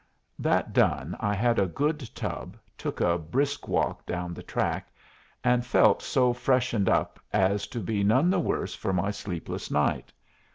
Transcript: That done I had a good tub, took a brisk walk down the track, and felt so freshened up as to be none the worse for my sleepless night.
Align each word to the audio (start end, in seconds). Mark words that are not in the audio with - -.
That 0.39 0.73
done 0.73 1.15
I 1.19 1.35
had 1.35 1.59
a 1.59 1.67
good 1.67 2.09
tub, 2.15 2.57
took 2.75 3.01
a 3.01 3.19
brisk 3.19 3.67
walk 3.67 4.03
down 4.07 4.33
the 4.33 4.41
track, 4.41 4.91
and 5.43 5.63
felt 5.63 6.01
so 6.01 6.33
freshened 6.33 6.89
up 6.89 7.19
as 7.31 7.67
to 7.67 7.79
be 7.79 8.03
none 8.03 8.31
the 8.31 8.39
worse 8.39 8.73
for 8.73 8.93
my 8.93 9.11
sleepless 9.11 9.69
night. 9.69 10.11